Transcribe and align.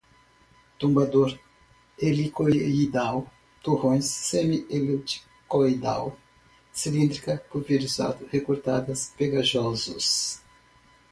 tombador, 0.79 1.37
helicoidal, 1.95 3.27
torrões, 3.61 4.05
semi-helicoidal, 4.05 6.17
cilíndrica, 6.71 7.37
pulverizado, 7.51 8.25
recortadas, 8.31 9.13
pegajosos 9.15 10.41